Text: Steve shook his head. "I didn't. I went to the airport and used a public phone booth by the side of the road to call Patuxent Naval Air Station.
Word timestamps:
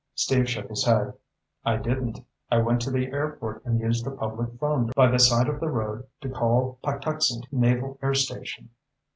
Steve 0.15 0.49
shook 0.49 0.67
his 0.67 0.83
head. 0.85 1.13
"I 1.63 1.77
didn't. 1.77 2.25
I 2.49 2.57
went 2.57 2.81
to 2.81 2.89
the 2.89 3.11
airport 3.11 3.63
and 3.65 3.79
used 3.79 4.07
a 4.07 4.09
public 4.09 4.49
phone 4.59 4.85
booth 4.87 4.95
by 4.95 5.11
the 5.11 5.19
side 5.19 5.47
of 5.47 5.59
the 5.59 5.69
road 5.69 6.07
to 6.21 6.29
call 6.29 6.79
Patuxent 6.83 7.45
Naval 7.51 7.99
Air 8.01 8.15
Station. 8.15 8.71